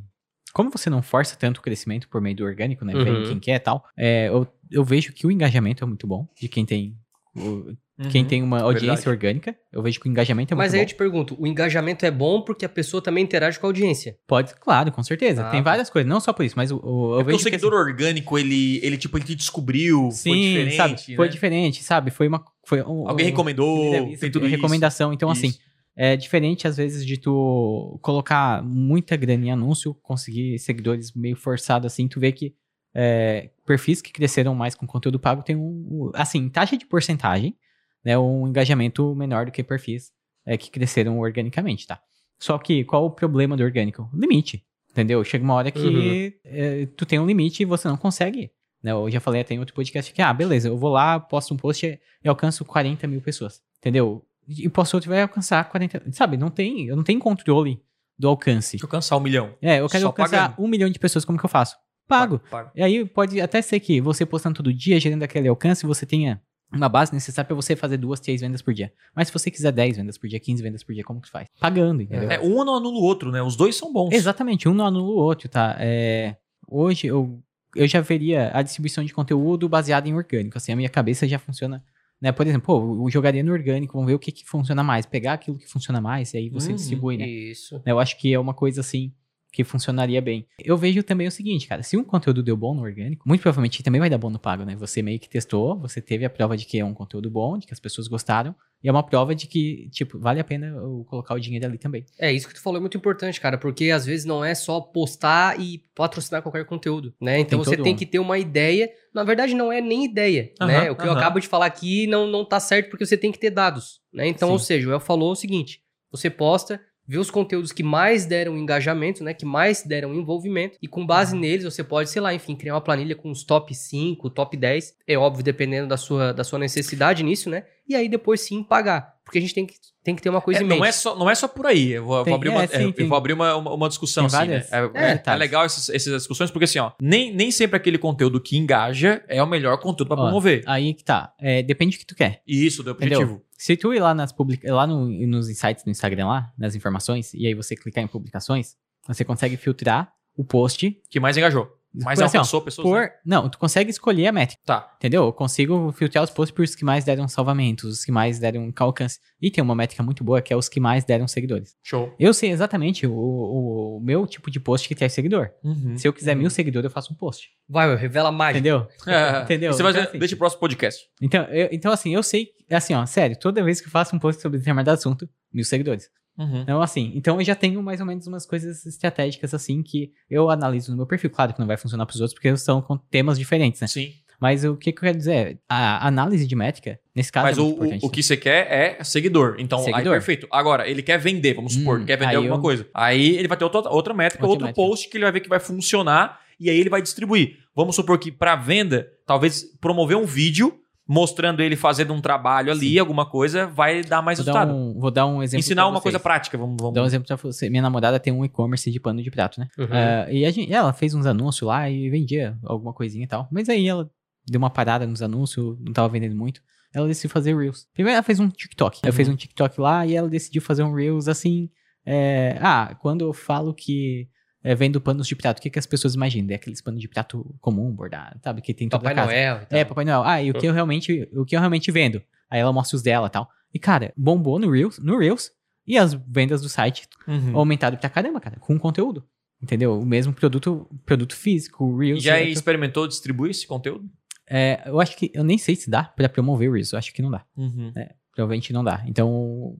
Como 0.57 0.71
você 0.71 0.89
não 0.89 1.03
força 1.03 1.35
tanto 1.35 1.59
o 1.59 1.61
crescimento 1.61 2.09
por 2.09 2.19
meio 2.19 2.35
do 2.35 2.43
orgânico, 2.43 2.83
né? 2.83 2.93
Vem 2.93 3.13
Uhum. 3.17 3.23
quem 3.23 3.39
quer 3.39 3.55
e 3.55 3.59
tal. 3.59 3.85
é, 3.95 4.27
eu, 4.27 4.47
eu 4.71 4.83
vejo 4.83 5.13
que 5.13 5.27
o 5.27 5.31
engajamento 5.31 5.83
é 5.83 5.87
muito 5.87 6.07
bom 6.07 6.27
de 6.39 6.47
quem 6.47 6.65
tem. 6.65 6.95
o- 7.35 7.75
quem 8.09 8.23
Uhum. 8.23 8.27
tem 8.27 8.41
uma 8.43 8.61
audiência 8.61 8.87
verdade. 8.95 9.09
orgânica. 9.09 9.55
Eu 9.71 9.81
vejo 9.83 9.99
que 9.99 10.07
o 10.07 10.09
engajamento 10.09 10.53
é 10.53 10.57
Mas 10.57 10.71
muito 10.71 10.73
aí 10.75 10.79
bom. 10.79 10.83
eu 10.83 10.87
te 10.87 10.95
pergunto, 10.95 11.35
o 11.39 11.45
engajamento 11.45 12.03
é 12.05 12.09
bom 12.11 12.41
porque 12.41 12.65
a 12.65 12.69
pessoa 12.69 12.99
também 13.01 13.23
interage 13.23 13.59
com 13.59 13.67
a 13.67 13.69
audiência. 13.69 14.17
Pode, 14.27 14.55
claro, 14.55 14.91
com 14.91 15.03
certeza. 15.03 15.45
Ah, 15.47 15.51
tem 15.51 15.59
tá. 15.63 15.69
várias 15.69 15.87
coisas, 15.89 16.09
não 16.09 16.19
só 16.19 16.33
por 16.33 16.43
isso, 16.45 16.55
mas 16.57 16.71
o, 16.71 16.77
o- 16.77 17.13
eu 17.13 17.19
É 17.19 17.23
porque 17.23 17.31
vejo 17.33 17.37
o 17.37 17.43
seguidor 17.43 17.73
orgânico, 17.73 18.37
ele, 18.39 18.79
ele, 18.83 18.97
tipo, 18.97 19.17
ele 19.19 19.25
te 19.25 19.35
descobriu, 19.35 20.01
que, 20.03 20.07
assim, 20.15 20.29
foi 20.29 20.37
sim, 20.39 20.47
diferente, 20.49 20.75
sabe? 20.75 21.15
Foi 21.15 21.25
né? 21.27 21.31
diferente, 21.31 21.83
sabe? 21.83 22.09
Foi 22.11 22.27
uma. 22.27 22.43
Foi 22.65 22.81
um- 22.81 23.07
Alguém 23.07 23.27
um- 23.27 23.29
recomendou, 23.29 24.09
isso, 24.09 24.21
tem 24.21 24.31
tudo 24.31 24.45
isso. 24.47 24.55
recomendação. 24.55 25.13
Então, 25.13 25.29
assim, 25.29 25.47
Isso. 25.47 25.59
É 25.99 26.15
diferente 26.15 26.67
às 26.67 26.77
vezes 26.77 27.03
de 27.03 27.17
tu 27.17 27.99
colocar 28.03 28.63
muita 28.63 29.17
grana 29.17 29.45
em 29.45 29.51
anúncio, 29.51 29.95
conseguir 29.95 30.59
seguidores 30.59 31.11
meio 31.13 31.35
forçado 31.35 31.87
assim, 31.87 32.07
tu 32.07 32.19
vê 32.19 32.31
que 32.31 32.55
é, 32.93 33.49
perfis 33.65 34.01
que 34.01 34.13
cresceram 34.13 34.53
mais 34.53 34.75
com 34.75 34.85
conteúdo 34.85 35.19
pago 35.19 35.41
tem 35.41 35.55
um, 35.55 36.11
assim, 36.13 36.47
taxa 36.49 36.77
de 36.77 36.85
porcentagem, 36.85 37.57
né, 38.05 38.17
um 38.17 38.47
engajamento 38.47 39.13
menor 39.15 39.47
do 39.47 39.51
que 39.51 39.63
perfis 39.63 40.11
é, 40.45 40.55
que 40.55 40.69
cresceram 40.69 41.19
organicamente, 41.19 41.87
tá? 41.87 41.99
Só 42.39 42.59
que 42.59 42.83
qual 42.83 43.05
o 43.05 43.11
problema 43.11 43.57
do 43.57 43.63
orgânico? 43.63 44.07
Limite, 44.13 44.63
entendeu? 44.91 45.23
Chega 45.23 45.43
uma 45.43 45.55
hora 45.55 45.71
que 45.71 46.39
é, 46.45 46.85
tu 46.95 47.07
tem 47.07 47.19
um 47.19 47.25
limite 47.25 47.63
e 47.63 47.65
você 47.65 47.87
não 47.87 47.97
consegue. 47.97 48.51
Né? 48.83 48.91
Eu 48.91 49.09
já 49.09 49.19
falei 49.19 49.41
até 49.41 49.55
em 49.55 49.59
outro 49.59 49.73
podcast 49.73 50.13
que, 50.13 50.21
ah, 50.21 50.31
beleza, 50.31 50.67
eu 50.67 50.77
vou 50.77 50.91
lá, 50.91 51.19
posto 51.19 51.55
um 51.55 51.57
post 51.57 51.85
e 51.87 52.29
alcanço 52.29 52.63
40 52.63 53.07
mil 53.07 53.19
pessoas, 53.19 53.61
entendeu? 53.79 54.23
E 54.47 54.69
posto 54.69 54.93
outro 54.95 55.09
vai 55.09 55.21
alcançar 55.21 55.67
40, 55.69 56.03
sabe? 56.13 56.37
Não 56.37 56.49
tem, 56.49 56.85
eu 56.87 56.95
não 56.95 57.03
tenho 57.03 57.19
controle 57.19 57.81
do 58.17 58.27
alcance. 58.27 58.71
Deixa 58.71 58.85
eu 58.85 58.87
alcançar 58.87 59.17
um 59.17 59.19
milhão. 59.19 59.53
É, 59.61 59.79
eu 59.79 59.89
quero 59.89 60.01
Só 60.01 60.07
alcançar 60.07 60.49
pagando. 60.51 60.65
um 60.65 60.67
milhão 60.67 60.89
de 60.89 60.97
pessoas, 60.97 61.25
como 61.25 61.37
que 61.37 61.45
eu 61.45 61.49
faço? 61.49 61.75
Pago. 62.07 62.39
Pago. 62.49 62.71
E 62.73 62.81
aí 62.81 63.05
pode 63.05 63.41
até 63.41 63.61
ser 63.61 63.79
que 63.79 63.99
você 63.99 64.25
postando 64.25 64.55
todo 64.55 64.73
dia, 64.73 64.99
gerando 64.99 65.23
aquele 65.23 65.47
alcance, 65.47 65.85
você 65.85 66.05
tenha 66.05 66.41
uma 66.71 66.89
base 66.89 67.13
necessária 67.13 67.45
pra 67.47 67.55
você 67.55 67.75
fazer 67.75 67.97
duas, 67.97 68.19
três 68.19 68.41
vendas 68.41 68.61
por 68.61 68.73
dia. 68.73 68.91
Mas 69.15 69.27
se 69.27 69.33
você 69.33 69.49
quiser 69.51 69.71
10 69.71 69.97
vendas 69.97 70.17
por 70.17 70.27
dia, 70.27 70.39
15 70.39 70.63
vendas 70.63 70.83
por 70.83 70.93
dia, 70.93 71.03
como 71.03 71.21
que 71.21 71.29
faz? 71.29 71.47
Pagando, 71.59 72.01
entendeu? 72.01 72.29
É, 72.29 72.39
um 72.39 72.63
não 72.63 72.75
anula 72.75 72.97
o 72.97 73.01
outro, 73.01 73.31
né? 73.31 73.41
Os 73.41 73.55
dois 73.55 73.75
são 73.75 73.91
bons. 73.91 74.11
Exatamente, 74.13 74.67
um 74.67 74.73
não 74.73 74.85
anula 74.85 75.09
o 75.11 75.15
outro, 75.15 75.47
tá? 75.47 75.75
É, 75.79 76.35
hoje 76.67 77.07
eu, 77.07 77.41
eu 77.75 77.87
já 77.87 78.01
veria 78.01 78.51
a 78.53 78.61
distribuição 78.61 79.03
de 79.03 79.13
conteúdo 79.13 79.69
baseada 79.69 80.07
em 80.09 80.13
orgânico, 80.13 80.57
assim, 80.57 80.71
a 80.73 80.75
minha 80.75 80.89
cabeça 80.89 81.27
já 81.27 81.39
funciona, 81.39 81.83
né? 82.21 82.31
Por 82.31 82.45
exemplo, 82.47 82.65
pô, 82.67 83.05
eu 83.05 83.09
jogaria 83.09 83.43
no 83.43 83.51
orgânico, 83.51 83.93
vamos 83.93 84.07
ver 84.07 84.15
o 84.15 84.19
que, 84.19 84.31
que 84.31 84.45
funciona 84.45 84.83
mais, 84.83 85.05
pegar 85.05 85.33
aquilo 85.33 85.57
que 85.57 85.67
funciona 85.67 86.01
mais 86.01 86.33
e 86.33 86.37
aí 86.37 86.49
você 86.49 86.69
Uhum, 86.69 86.75
distribui, 86.75 87.17
né? 87.17 87.27
Isso. 87.27 87.81
Eu 87.85 87.99
acho 87.99 88.17
que 88.17 88.33
é 88.33 88.39
uma 88.39 88.53
coisa 88.53 88.81
assim 88.81 89.13
que 89.57 89.63
funcionaria 89.63 90.21
bem. 90.21 90.45
Eu 90.63 90.77
vejo 90.77 91.01
também 91.01 91.25
o 91.27 91.31
seguinte, 91.31 91.67
cara, 91.67 91.81
se 91.81 91.97
um 91.97 92.03
conteúdo 92.03 92.43
deu 92.43 92.55
bom 92.55 92.75
no 92.75 92.83
orgânico, 92.83 93.27
muito 93.27 93.41
provavelmente 93.41 93.81
também 93.81 93.99
vai 93.99 94.07
dar 94.07 94.19
bom 94.19 94.29
no 94.29 94.37
pago, 94.37 94.63
né? 94.63 94.75
Você 94.75 95.01
meio 95.01 95.19
que 95.19 95.27
testou, 95.27 95.75
você 95.79 95.99
teve 95.99 96.23
a 96.25 96.29
prova 96.29 96.55
de 96.55 96.63
que 96.63 96.77
é 96.77 96.85
um 96.85 96.93
conteúdo 96.93 97.27
bom, 97.31 97.57
de 97.57 97.65
que 97.65 97.73
as 97.73 97.79
pessoas 97.79 98.07
gostaram, 98.07 98.53
e 98.83 98.87
é 98.87 98.91
uma 98.91 99.01
prova 99.01 99.33
de 99.33 99.47
que, 99.47 99.89
tipo, 99.89 100.19
vale 100.19 100.39
a 100.39 100.43
pena 100.43 100.67
eu 100.67 101.03
colocar 101.09 101.33
o 101.33 101.39
dinheiro 101.39 101.65
ali 101.65 101.79
também. 101.79 102.05
É, 102.19 102.31
isso 102.31 102.47
que 102.47 102.53
tu 102.53 102.61
falou 102.61 102.77
é 102.77 102.79
muito 102.81 102.95
importante, 102.95 103.41
cara, 103.41 103.57
porque 103.57 103.89
às 103.89 104.05
vezes 104.05 104.25
não 104.25 104.45
é 104.45 104.53
só 104.53 104.79
postar 104.79 105.59
e 105.59 105.81
patrocinar 105.95 106.43
qualquer 106.43 106.63
conteúdo, 106.65 107.11
né? 107.19 107.39
Então 107.39 107.57
Tem 107.59 107.65
você 107.65 107.77
tem 107.77 107.93
um- 107.93 107.95
que 107.97 108.05
ter 108.05 108.19
uma 108.19 108.37
ideia. 108.37 108.87
Na 109.11 109.23
verdade, 109.23 109.55
não 109.55 109.71
é 109.71 109.81
nem 109.81 110.05
ideia, 110.05 110.51
né? 110.61 110.81
Aham, 110.83 110.91
O 110.91 110.95
que 110.95 111.07
eu 111.07 111.11
aham. 111.11 111.17
acabo 111.19 111.39
de 111.39 111.47
falar 111.47 111.65
aqui 111.65 112.05
não, 112.05 112.27
não 112.27 112.45
tá 112.45 112.59
certo 112.59 112.91
porque 112.91 113.03
você 113.07 113.17
tem 113.17 113.31
que 113.31 113.39
ter 113.39 113.49
dados, 113.49 114.01
né? 114.13 114.27
Então, 114.27 114.49
Sim. 114.49 114.53
ou 114.53 114.59
seja, 114.59 114.87
o 114.87 114.91
El 114.91 114.99
falou 114.99 115.31
o 115.31 115.35
seguinte: 115.35 115.81
você 116.11 116.29
posta, 116.29 116.79
vê 117.07 117.17
os 117.17 117.31
conteúdos 117.31 117.71
que 117.71 117.83
mais 117.83 118.25
deram 118.25 118.57
engajamento, 118.57 119.23
né? 119.23 119.33
Que 119.33 119.45
mais 119.45 119.83
deram 119.83 120.13
envolvimento, 120.13 120.77
e 120.81 120.87
com 120.87 121.05
base 121.05 121.33
Uhum. 121.33 121.41
neles 121.41 121.63
você 121.63 121.83
pode, 121.83 122.09
sei 122.09 122.21
lá, 122.21 122.33
enfim, 122.33 122.55
criar 122.55 122.73
uma 122.75 122.81
planilha 122.81 123.15
com 123.15 123.31
os 123.31 123.43
top 123.43 123.73
5, 123.73 124.29
top 124.29 124.57
10. 124.57 124.95
É 125.07 125.17
óbvio, 125.17 125.43
dependendo 125.43 125.87
da 125.87 125.97
sua, 125.97 126.33
da 126.33 126.43
sua 126.43 126.59
necessidade 126.59 127.23
nisso, 127.23 127.49
né? 127.49 127.63
E 127.87 127.95
aí 127.95 128.09
depois 128.09 128.41
sim 128.41 128.61
pagar. 128.63 129.16
Porque 129.27 129.39
a 129.39 129.41
gente 129.41 129.53
tem 129.53 129.65
que, 129.65 129.73
tem 130.05 130.15
que 130.15 130.21
ter 130.21 130.29
uma 130.29 130.39
coisa 130.39 130.61
É, 130.61 130.63
em 130.63 130.65
mente. 130.65 130.79
não, 130.79 130.85
é 130.85 130.91
só, 130.93 131.13
não 131.17 131.29
é 131.29 131.35
só 131.35 131.49
por 131.49 131.65
aí. 131.67 131.91
Eu 131.91 132.05
vou, 132.05 132.23
Tem- 132.23 132.33
abrir, 132.33 132.47
é, 132.47 132.51
uma, 132.51 132.65
sim, 132.65 132.93
é, 132.97 133.03
eu 133.03 133.07
vou 133.09 133.17
abrir 133.17 133.33
uma, 133.33 133.55
uma, 133.57 133.73
uma 133.73 133.89
discussão 133.89 134.25
assim, 134.25 134.37
várias- 134.37 134.69
né? 134.71 134.77
É, 134.79 134.79
é, 134.79 135.03
é- 135.07 135.11
é 135.11 135.13
detalhes. 135.15 135.39
legal 135.41 135.65
essas, 135.65 135.89
essas 135.89 136.13
discussões, 136.13 136.49
porque 136.49 136.63
assim, 136.63 136.79
ó, 136.79 136.91
nem, 137.01 137.33
nem 137.35 137.51
sempre 137.51 137.75
aquele 137.75 137.97
conteúdo 137.97 138.39
que 138.39 138.57
engaja 138.57 139.21
é 139.27 139.43
o 139.43 139.45
melhor 139.45 139.77
conteúdo 139.79 140.07
pra 140.07 140.17
Ó, 140.17 140.23
promover. 140.23 140.63
Aí 140.65 140.93
que 140.93 141.03
tá. 141.03 141.33
É, 141.39 141.61
depende 141.61 141.97
do 141.97 141.99
que 141.99 142.05
tu 142.05 142.15
quer. 142.15 142.41
Isso, 142.47 142.81
do 142.81 142.91
Entendeu? 142.91 143.19
objetivo. 143.19 143.43
Se 143.57 143.75
tu 143.75 143.93
ir 143.93 143.99
lá, 143.99 144.13
nas 144.13 144.31
publica 144.31 144.73
lá 144.73 144.87
no- 144.87 145.09
nos 145.27 145.49
insights 145.49 145.83
do 145.83 145.89
Instagram, 145.91 146.27
lá, 146.27 146.53
nas 146.57 146.73
informações, 146.73 147.33
e 147.33 147.45
aí 147.45 147.53
você 147.53 147.75
clicar 147.75 148.01
em 148.03 148.07
publicações, 148.07 148.75
você 149.05 149.25
consegue 149.25 149.57
filtrar 149.57 150.09
o 150.37 150.43
post. 150.45 150.95
Que 151.09 151.19
mais 151.19 151.35
engajou. 151.35 151.67
Mais 152.03 152.19
Por 152.19 152.25
assim, 152.25 152.37
ó, 152.37 152.39
alcançou 152.41 152.61
pessoas. 152.61 152.87
né? 152.91 153.07
Por, 153.07 153.11
não, 153.25 153.49
tu 153.49 153.57
consegue 153.57 153.89
escolher 153.89 154.27
a 154.27 154.31
métrica, 154.31 154.61
Tá. 154.65 154.93
entendeu? 154.97 155.25
Eu 155.25 155.33
consigo 155.33 155.91
filtrar 155.91 156.23
os 156.23 156.29
posts 156.29 156.55
por 156.55 156.63
os 156.63 156.75
que 156.75 156.85
mais 156.85 157.03
deram 157.03 157.27
salvamentos, 157.27 157.85
os 157.99 158.05
que 158.05 158.11
mais 158.11 158.39
deram 158.39 158.71
alcance. 158.77 159.19
E 159.41 159.49
tem 159.51 159.63
uma 159.63 159.75
métrica 159.75 160.01
muito 160.03 160.23
boa 160.23 160.41
que 160.41 160.51
é 160.53 160.55
os 160.55 160.67
que 160.69 160.79
mais 160.79 161.03
deram 161.03 161.27
seguidores. 161.27 161.75
Show. 161.83 162.13
Eu 162.19 162.33
sei 162.33 162.51
exatamente 162.51 163.05
o, 163.07 163.13
o- 163.13 163.97
o 163.97 163.99
meu 164.01 164.25
tipo 164.27 164.49
de 164.51 164.59
post 164.59 164.87
que 164.87 164.95
tem 164.95 165.07
seguidor. 165.09 165.49
Uhum. 165.63 165.97
Se 165.97 166.07
eu 166.07 166.13
quiser 166.13 166.33
Uhum. 166.35 166.41
mil 166.41 166.49
seguidores, 166.49 166.85
eu 166.85 166.91
faço 166.91 167.13
um 167.13 167.15
post. 167.15 167.49
Vai, 167.69 167.95
revela 167.95 168.31
mágica. 168.31 168.59
Entendeu? 168.59 168.87
É, 169.07 169.41
Entendeu? 169.43 169.73
Você 169.73 169.81
vai 169.83 169.91
Então, 169.91 170.01
dizer, 170.01 170.09
assim- 170.11 170.19
deixa 170.19 170.35
o 170.35 170.37
próximo 170.37 170.59
podcast. 170.59 171.05
Então, 171.21 171.43
eu- 171.45 171.69
então, 171.71 171.91
assim, 171.91 172.13
eu 172.13 172.21
sei, 172.23 172.49
assim, 172.71 172.93
ó, 172.93 173.05
sério, 173.05 173.37
toda 173.39 173.63
vez 173.63 173.81
que 173.81 173.87
eu 173.87 173.91
faço 173.91 174.15
um 174.15 174.19
post 174.19 174.41
sobre 174.41 174.57
determinado 174.59 174.91
assunto, 174.91 175.27
mil 175.53 175.63
seguidores. 175.65 176.09
Uhum. 176.37 176.61
Então, 176.61 176.81
assim, 176.81 177.11
então 177.15 177.39
eu 177.39 177.45
já 177.45 177.55
tenho 177.55 177.81
mais 177.81 177.99
ou 177.99 178.05
menos 178.05 178.27
umas 178.27 178.45
coisas 178.45 178.85
estratégicas, 178.85 179.53
assim, 179.53 179.81
que 179.81 180.11
eu 180.29 180.49
analiso 180.49 180.91
no 180.91 180.97
meu 180.97 181.05
perfil. 181.07 181.29
Claro 181.29 181.53
que 181.53 181.59
não 181.59 181.67
vai 181.67 181.77
funcionar 181.77 182.05
pros 182.05 182.21
outros, 182.21 182.33
porque 182.33 182.55
são 182.57 182.81
com 182.81 182.97
temas 182.97 183.37
diferentes, 183.39 183.81
né? 183.81 183.87
Sim. 183.87 184.11
Mas 184.39 184.63
o 184.63 184.75
que, 184.75 184.91
que 184.91 184.99
eu 184.99 185.01
quero 185.01 185.17
dizer 185.17 185.33
é, 185.33 185.57
a 185.67 186.07
análise 186.07 186.45
de 186.45 186.55
métrica, 186.55 186.99
nesse 187.15 187.31
caso, 187.31 187.47
Mas 187.47 187.57
é 187.57 187.61
o, 187.61 187.75
muito 187.75 188.03
o, 188.03 188.07
o 188.07 188.11
que 188.11 188.21
você 188.21 188.37
quer 188.37 188.71
é 188.71 189.03
seguidor. 189.03 189.55
Então, 189.57 189.79
aí 189.79 189.85
Seguidor. 189.85 190.13
perfeito. 190.13 190.47
Agora, 190.51 190.87
ele 190.87 191.01
quer 191.01 191.17
vender, 191.17 191.55
vamos 191.55 191.73
supor, 191.73 191.99
Hum, 192.01 192.05
quer 192.05 192.17
vender 192.17 192.29
aí 192.29 192.35
alguma 192.35 192.57
eu- 192.57 192.61
coisa. 192.61 192.87
Aí 192.93 193.35
ele 193.35 193.47
vai 193.47 193.57
ter 193.57 193.63
outra, 193.63 193.89
outra 193.89 194.13
métrica, 194.13 194.43
Outra 194.45 194.51
outro 194.53 194.67
métrica. 194.67 194.87
post 194.87 195.09
que 195.09 195.17
ele 195.17 195.23
vai 195.25 195.31
ver 195.31 195.39
que 195.39 195.49
vai 195.49 195.59
funcionar 195.59 196.39
e 196.59 196.69
aí 196.69 196.79
ele 196.79 196.89
vai 196.89 197.01
distribuir. 197.01 197.55
Vamos 197.75 197.95
supor 197.95 198.19
que 198.19 198.31
para 198.31 198.55
venda, 198.55 199.07
talvez 199.25 199.63
promover 199.81 200.15
um 200.17 200.25
vídeo 200.25 200.79
mostrando 201.07 201.61
ele 201.61 201.75
fazendo 201.75 202.13
um 202.13 202.19
trabalho 202.19 202.71
ali, 202.71 202.91
Sim. 202.93 202.99
alguma 202.99 203.25
coisa, 203.25 203.65
vai 203.67 204.03
dar 204.03 204.21
mais 204.21 204.39
vou, 204.39 204.45
dar 204.45 204.51
resultado. 204.59 204.77
um, 204.77 204.99
vou 204.99 205.09
dar 205.11 205.25
um 205.25 205.41
exemplo 205.41 205.59
Ensinar 205.59 205.87
uma 205.87 206.01
coisa 206.01 206.19
prática, 206.19 206.57
vamos, 206.57 206.71
vamos. 206.77 206.81
Vou 206.81 206.91
dar 206.93 207.03
um 207.03 207.05
exemplo 207.05 207.25
pra 207.27 207.35
você. 207.37 207.69
Minha 207.69 207.81
namorada 207.81 208.19
tem 208.19 208.33
um 208.33 208.43
e-commerce 208.43 208.91
de 208.91 208.99
pano 208.99 209.21
de 209.23 209.31
prato, 209.31 209.59
né? 209.59 209.67
Uhum. 209.77 209.87
Ah, 209.91 210.27
e 210.31 210.49
gente, 210.51 210.71
ela 210.73 210.91
fez 210.91 211.13
uns 211.13 211.25
anúncios 211.25 211.67
lá 211.67 211.89
e 211.89 212.09
vendia 212.09 212.57
alguma 212.63 212.93
coisinha 212.93 213.23
e 213.23 213.27
tal. 213.27 213.47
Mas 213.51 213.69
aí 213.69 213.87
ela 213.87 214.09
deu 214.45 214.59
uma 214.59 214.69
parada 214.69 215.07
nos 215.07 215.21
anúncios, 215.21 215.77
não 215.79 215.93
tava 215.93 216.09
vendendo 216.09 216.35
muito. 216.35 216.61
Ela 216.93 217.07
decidiu 217.07 217.29
fazer 217.29 217.55
Reels. 217.55 217.85
Primeiro 217.93 218.15
ela 218.15 218.23
fez 218.23 218.39
um 218.39 218.49
TikTok. 218.49 218.99
Ela 219.03 219.11
Uhum. 219.11 219.15
fez 219.15 219.29
um 219.29 219.35
TikTok 219.35 219.79
lá 219.79 220.05
e 220.05 220.15
ela 220.15 220.27
decidiu 220.29 220.61
fazer 220.61 220.83
um 220.83 220.93
Reels 220.93 221.27
assim. 221.27 221.69
é, 222.05 222.57
ah, 222.61 222.95
quando 223.01 223.21
eu 223.25 223.33
falo 223.33 223.73
que 223.73 224.27
é, 224.69 224.75
vendo 224.75 224.99
panos 224.99 225.27
de 225.27 225.35
prato, 225.35 225.59
o 225.59 225.61
que, 225.61 225.69
que 225.69 225.79
as 225.79 225.85
pessoas 225.85 226.13
imaginam? 226.15 226.51
É 226.51 226.55
aqueles 226.55 226.81
panos 226.81 226.99
de 226.99 227.07
prato 227.07 227.55
comum, 227.61 227.91
bordado, 227.91 228.39
sabe? 228.43 228.61
Que 228.61 228.73
tem 228.73 228.89
toda 228.89 229.01
Papai 229.03 229.13
a 229.13 229.15
casa. 229.15 229.31
Noel. 229.31 229.61
e 229.61 229.65
tal. 229.65 229.79
É, 229.79 229.85
Papai 229.85 230.05
Noel. 230.05 230.23
Ah, 230.23 230.41
e 230.43 230.51
o 230.51 230.53
que 230.53 230.65
eu 230.67 230.73
realmente, 230.73 231.29
o 231.33 231.45
que 231.45 231.55
eu 231.55 231.59
realmente 231.59 231.91
vendo? 231.91 232.21
Aí 232.49 232.59
ela 232.59 232.73
mostra 232.73 232.95
os 232.95 233.01
dela 233.01 233.27
e 233.27 233.29
tal. 233.29 233.49
E, 233.73 233.79
cara, 233.79 234.13
bombou 234.17 234.57
no 234.59 234.69
Reels, 234.71 234.99
no 234.99 235.17
Reels. 235.17 235.51
E 235.85 235.97
as 235.97 236.13
vendas 236.13 236.61
do 236.61 236.67
site 236.69 237.07
Uhum. 237.27 237.57
aumentado 237.57 237.97
pra 237.97 238.09
caramba, 238.09 238.41
cara, 238.41 238.57
com 238.59 238.77
conteúdo. 238.77 239.23
Entendeu? 239.61 239.97
O 239.99 240.05
mesmo 240.05 240.33
produto, 240.33 240.85
produto 241.05 241.33
físico, 241.35 241.85
o 241.85 241.97
Reels. 241.97 242.21
Já 242.21 242.37
é- 242.37 242.49
experimentou 242.49 243.07
distribuir 243.07 243.51
esse 243.51 243.65
conteúdo? 243.65 244.09
é, 244.49 244.81
eu 244.85 244.99
acho 245.01 245.17
que 245.17 245.29
eu 245.33 245.43
nem 245.43 245.57
sei 245.57 245.75
se 245.75 245.89
dá 245.89 246.03
pra 246.03 246.29
promover 246.29 246.69
o 246.69 246.73
Reels, 246.73 246.91
eu 246.93 246.99
acho 246.99 247.13
que 247.13 247.21
não 247.21 247.29
dá. 247.31 247.43
Uhum. 247.55 247.91
Provavelmente 248.37 248.71
não 248.71 248.83
dá. 248.83 249.03
Então, 249.07 249.75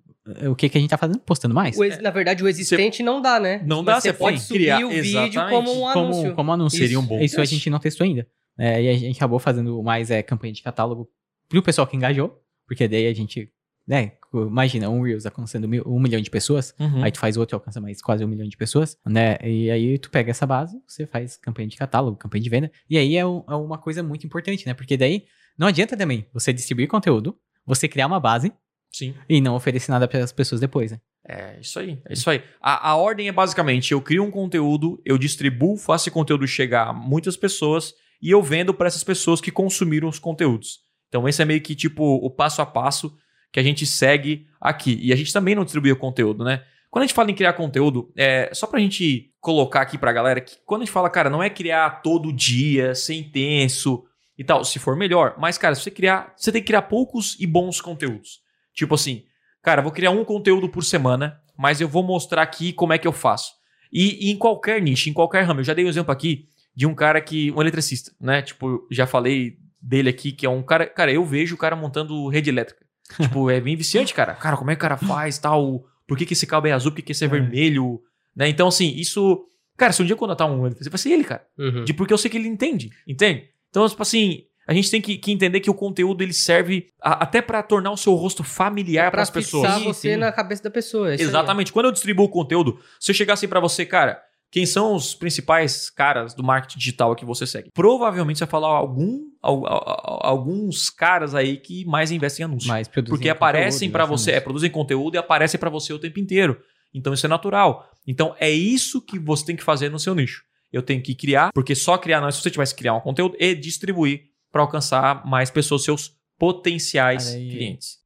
o 0.49 0.55
que 0.55 0.67
que 0.67 0.79
a 0.79 0.81
gente 0.81 0.89
tá 0.89 0.97
fazendo? 0.97 1.19
Postando 1.19 1.53
mais? 1.53 1.79
Ex- 1.79 2.01
Na 2.01 2.09
verdade, 2.09 2.43
o 2.43 2.47
existente 2.47 3.03
não 3.03 3.21
dá, 3.21 3.39
né? 3.39 3.61
Não 3.63 3.83
dá, 3.83 4.01
você 4.01 4.09
você 4.11 4.17
pode 4.17 4.39
subir 4.41 4.59
criar- 4.61 4.83
o 4.83 4.89
vídeo 4.89 5.05
exatamente. 5.27 5.49
como 5.51 5.71
um 5.79 5.87
anúncio. 5.87 6.23
como, 6.23 6.35
como 6.35 6.51
anúncio. 6.53 6.79
Seria 6.79 6.99
um 6.99 7.05
bom 7.05 7.19
Isso 7.21 7.39
a 7.39 7.45
gente 7.45 7.69
não 7.69 7.77
testou 7.77 8.03
ainda. 8.03 8.27
É, 8.57 8.81
e 8.81 8.89
a 8.89 8.93
gente 8.97 9.15
acabou 9.15 9.37
fazendo 9.37 9.83
mais 9.83 10.09
é, 10.09 10.23
campanha 10.23 10.51
de 10.53 10.63
catálogo 10.63 11.07
pro 11.47 11.61
pessoal 11.61 11.85
que 11.85 11.95
engajou, 11.95 12.41
porque 12.67 12.87
daí 12.87 13.05
a 13.05 13.13
gente 13.13 13.51
né, 13.87 14.13
Imagina, 14.33 14.89
um 14.89 15.01
Reels 15.03 15.25
alcançando 15.25 15.67
mil- 15.69 15.83
um 15.87 15.99
milhão 15.99 16.19
de 16.19 16.29
pessoas, 16.29 16.73
Uhum. 16.77 17.01
aí 17.03 17.11
tu 17.11 17.19
faz 17.19 17.37
outro 17.37 17.55
alcança 17.55 17.79
mais 17.79 18.01
quase 18.01 18.25
um 18.25 18.27
milhão 18.27 18.45
de 18.47 18.57
pessoas, 18.57 18.97
né? 19.05 19.37
E 19.41 19.71
aí 19.71 19.97
tu 19.97 20.09
pega 20.11 20.31
essa 20.31 20.45
base, 20.45 20.77
você 20.85 21.05
faz 21.05 21.37
campanha 21.37 21.67
de 21.69 21.77
catálogo, 21.77 22.17
campanha 22.17 22.43
de 22.43 22.49
venda, 22.49 22.71
e 22.89 22.97
aí 22.97 23.15
é, 23.15 23.25
um- 23.25 23.43
é 23.47 23.55
uma 23.55 23.77
coisa 23.77 24.03
muito 24.03 24.25
importante, 24.25 24.65
né? 24.67 24.73
Porque 24.73 24.97
daí 24.97 25.23
não 25.57 25.67
adianta 25.67 25.95
também 25.95 26.25
você 26.33 26.51
distribuir 26.51 26.89
conteúdo, 26.89 27.37
você 27.67 27.87
criar 27.87 28.07
uma 28.07 28.19
base 28.19 28.51
Sim. 28.91 29.13
e 29.29 29.41
não 29.41 29.55
oferecer 29.55 29.91
nada 29.91 30.07
para 30.07 30.23
as 30.23 30.31
pessoas 30.31 30.61
depois, 30.61 30.91
né? 30.91 30.99
É 31.29 31.59
isso 31.59 31.77
aí, 31.77 32.01
é 32.07 32.13
isso 32.13 32.29
aí. 32.29 32.41
A, 32.61 32.91
a 32.91 32.95
ordem 32.95 33.27
é 33.27 33.31
basicamente: 33.31 33.91
eu 33.91 34.01
crio 34.01 34.23
um 34.23 34.31
conteúdo, 34.31 35.01
eu 35.05 35.17
distribuo, 35.17 35.77
faço 35.77 36.03
esse 36.03 36.11
conteúdo 36.11 36.47
chegar 36.47 36.87
a 36.87 36.93
muitas 36.93 37.35
pessoas 37.35 37.93
e 38.21 38.31
eu 38.31 38.41
vendo 38.41 38.73
para 38.73 38.87
essas 38.87 39.03
pessoas 39.03 39.41
que 39.41 39.51
consumiram 39.51 40.07
os 40.07 40.17
conteúdos. 40.17 40.79
Então, 41.09 41.27
esse 41.27 41.41
é 41.41 41.45
meio 41.45 41.61
que 41.61 41.75
tipo 41.75 42.03
o 42.03 42.29
passo 42.29 42.61
a 42.61 42.65
passo 42.65 43.13
que 43.51 43.59
a 43.59 43.63
gente 43.63 43.85
segue 43.85 44.47
aqui. 44.59 44.97
E 45.01 45.11
a 45.11 45.15
gente 45.15 45.33
também 45.33 45.53
não 45.53 45.63
distribui 45.63 45.91
o 45.91 45.97
conteúdo, 45.97 46.43
né? 46.43 46.63
Quando 46.89 47.03
a 47.03 47.05
gente 47.05 47.15
fala 47.15 47.29
em 47.29 47.35
criar 47.35 47.53
conteúdo, 47.53 48.11
é 48.15 48.49
só 48.53 48.65
pra 48.65 48.79
gente 48.79 49.31
colocar 49.41 49.81
aqui 49.81 49.97
pra 49.97 50.13
galera 50.13 50.39
que 50.39 50.55
quando 50.65 50.81
a 50.81 50.85
gente 50.85 50.93
fala, 50.93 51.09
cara, 51.09 51.29
não 51.29 51.43
é 51.43 51.49
criar 51.49 52.01
todo 52.01 52.33
dia, 52.33 52.95
ser 52.95 53.15
intenso 53.15 54.03
e 54.37 54.43
tal, 54.43 54.63
se 54.63 54.77
for 54.79 54.95
melhor, 54.95 55.35
mas, 55.37 55.57
cara, 55.57 55.73
se 55.75 55.81
você 55.81 55.91
criar, 55.91 56.33
você 56.35 56.51
tem 56.51 56.61
que 56.61 56.67
criar 56.67 56.83
poucos 56.83 57.35
e 57.39 57.47
bons 57.47 57.81
conteúdos. 57.81 58.41
Tipo 58.73 58.95
assim, 58.95 59.23
cara, 59.63 59.81
vou 59.81 59.91
criar 59.91 60.11
um 60.11 60.23
conteúdo 60.23 60.69
por 60.69 60.83
semana, 60.83 61.41
mas 61.57 61.81
eu 61.81 61.87
vou 61.87 62.03
mostrar 62.03 62.43
aqui 62.43 62.71
como 62.71 62.93
é 62.93 62.97
que 62.97 63.07
eu 63.07 63.11
faço. 63.11 63.53
E, 63.91 64.27
e 64.27 64.31
em 64.31 64.37
qualquer 64.37 64.81
nicho, 64.81 65.09
em 65.09 65.13
qualquer 65.13 65.43
ramo, 65.43 65.61
eu 65.61 65.63
já 65.63 65.73
dei 65.73 65.85
um 65.85 65.89
exemplo 65.89 66.11
aqui 66.11 66.47
de 66.75 66.85
um 66.85 66.93
cara 66.93 67.19
que, 67.19 67.51
um 67.51 67.61
eletricista, 67.61 68.11
né? 68.21 68.41
Tipo, 68.43 68.85
já 68.91 69.07
falei 69.07 69.57
dele 69.81 70.09
aqui, 70.09 70.31
que 70.31 70.45
é 70.45 70.49
um 70.49 70.61
cara, 70.61 70.85
cara, 70.85 71.11
eu 71.11 71.25
vejo 71.25 71.55
o 71.55 71.57
cara 71.57 71.75
montando 71.75 72.27
rede 72.27 72.49
elétrica. 72.49 72.85
tipo, 73.21 73.49
é 73.49 73.59
bem 73.59 73.75
viciante, 73.75 74.13
cara. 74.13 74.35
Cara, 74.35 74.57
como 74.57 74.69
é 74.69 74.75
que 74.75 74.79
o 74.79 74.81
cara 74.81 74.97
faz, 74.97 75.39
tal, 75.39 75.85
por 76.05 76.17
que, 76.17 76.25
que 76.25 76.33
esse 76.33 76.45
cabo 76.45 76.67
é 76.67 76.71
azul, 76.73 76.91
por 76.91 76.97
que, 76.97 77.03
que 77.03 77.11
esse 77.13 77.23
é, 77.23 77.27
É. 77.27 77.29
vermelho, 77.29 78.01
né? 78.35 78.47
Então, 78.49 78.67
assim, 78.67 78.93
isso... 78.95 79.45
Cara, 79.75 79.93
se 79.93 80.01
um 80.01 80.05
dia 80.05 80.13
eu 80.13 80.17
contratar 80.17 80.49
um 80.49 80.65
eletricista, 80.65 80.89
vai 80.89 80.97
ser 80.97 81.11
ele, 81.11 81.23
cara. 81.23 81.45
Uhum. 81.57 81.85
De 81.85 81.93
porque 81.93 82.13
eu 82.13 82.17
sei 82.17 82.29
que 82.29 82.37
ele 82.37 82.47
entende, 82.47 82.89
entende? 83.07 83.49
Então, 83.77 83.87
tipo 83.87 84.01
assim, 84.01 84.41
a 84.67 84.73
gente 84.73 84.89
tem 84.89 84.99
que, 84.99 85.17
que 85.17 85.31
entender 85.31 85.59
que 85.59 85.69
o 85.69 85.73
conteúdo 85.73 86.23
ele 86.23 86.33
serve 86.33 86.87
a- 87.01 87.23
até 87.23 87.41
pra 87.41 87.61
tornar 87.61 87.91
o 87.91 87.97
seu 87.97 88.13
rosto 88.15 88.43
familiar 88.43 89.05
para 89.05 89.11
pra 89.11 89.21
as 89.21 89.29
pessoas. 89.29 89.71
Sim, 89.75 89.83
você 89.85 90.13
sim. 90.13 90.17
na 90.17 90.31
cabeça 90.31 90.63
da 90.63 90.71
pessoa. 90.71 91.11
é 91.11 91.15
isso 91.15 91.23
aí. 91.23 91.29
Exatamente. 91.29 91.71
Quando 91.71 91.85
eu 91.85 91.91
distribuo 91.91 92.25
o 92.25 92.29
conteúdo, 92.29 92.79
se 92.99 93.11
eu 93.11 93.15
chegasse 93.15 93.45
assim 93.45 93.49
pra 93.49 93.59
você, 93.59 93.85
cara, 93.85 94.19
quem 94.49 94.65
são 94.65 94.95
os 94.95 95.13
principais 95.13 95.89
caras 95.89 96.33
do 96.33 96.43
marketing 96.43 96.79
digital 96.79 97.15
que 97.15 97.23
você 97.23 97.45
segue? 97.45 97.69
Provavelmente 97.73 98.39
você 98.39 98.45
vai 98.45 98.49
falar 98.51 98.69
algum, 98.69 99.19
al- 99.43 99.67
al- 99.67 100.19
alguns 100.23 100.89
caras 100.89 101.35
aí 101.35 101.57
que 101.57 101.85
mais 101.85 102.11
investem 102.11 102.43
em 102.43 102.47
anúncio. 102.49 102.67
Mas 102.67 102.87
produzir 102.87 103.11
Porque 103.11 103.29
aparecem 103.29 103.91
pra 103.91 104.05
você, 104.05 104.31
é, 104.31 104.39
produzem 104.39 104.71
conteúdo 104.71 105.15
e 105.15 105.17
aparecem 105.17 105.59
pra 105.59 105.69
você 105.69 105.93
o 105.93 105.99
tempo 105.99 106.19
inteiro. 106.19 106.59
Então 106.93 107.13
isso 107.13 107.25
é 107.25 107.29
natural. 107.29 107.87
Então 108.07 108.35
é 108.39 108.49
isso 108.49 109.01
que 109.01 109.19
você 109.19 109.45
tem 109.45 109.55
que 109.55 109.63
fazer 109.63 109.91
no 109.91 109.99
seu 109.99 110.15
nicho. 110.15 110.46
Eu 110.71 110.81
tenho 110.81 111.01
que 111.01 111.15
criar, 111.15 111.51
porque 111.53 111.75
só 111.75 111.97
criar 111.97 112.19
não 112.21 112.27
é 112.27 112.31
se 112.31 112.41
você 112.41 112.51
tivesse 112.51 112.73
que 112.73 112.79
criar 112.79 112.93
um 112.93 112.99
conteúdo 112.99 113.35
e 113.39 113.55
distribuir 113.55 114.25
pra 114.51 114.61
alcançar 114.61 115.25
mais 115.25 115.49
pessoas, 115.49 115.83
seus 115.83 116.15
potenciais 116.37 117.31
clientes. 117.49 117.97